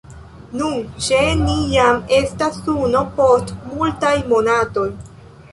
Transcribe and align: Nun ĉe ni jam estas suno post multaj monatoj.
Nun 0.59 0.79
ĉe 1.07 1.19
ni 1.41 1.57
jam 1.75 2.01
estas 2.21 2.57
suno 2.63 3.05
post 3.21 3.55
multaj 3.75 4.17
monatoj. 4.33 4.89